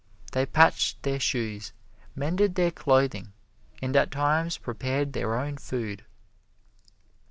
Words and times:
They 0.31 0.47
patched 0.47 1.03
their 1.03 1.19
shoes, 1.19 1.73
mended 2.15 2.55
their 2.55 2.71
clothing, 2.71 3.33
and 3.83 3.95
at 3.95 4.09
times 4.09 4.57
prepared 4.57 5.13
their 5.13 5.37
own 5.37 5.57
food. 5.57 6.05